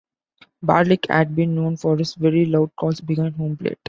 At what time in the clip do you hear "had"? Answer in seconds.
1.09-1.35